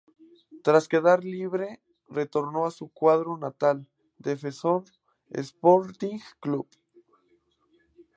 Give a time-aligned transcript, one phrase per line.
[0.63, 4.85] Tras quedar libre retornó a su cuadro natal, Defensor
[5.29, 6.65] Sporting Club.